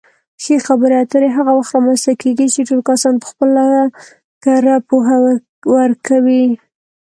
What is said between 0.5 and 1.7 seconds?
خبرې اترې هغه